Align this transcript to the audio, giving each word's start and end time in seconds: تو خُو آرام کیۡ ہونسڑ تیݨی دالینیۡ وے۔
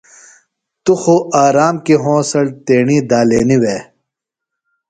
تو 0.83 0.93
خُو 1.01 1.15
آرام 1.45 1.75
کیۡ 1.85 1.99
ہونسڑ 2.03 2.45
تیݨی 2.65 2.97
دالینیۡ 3.09 3.61
وے۔ 3.63 3.77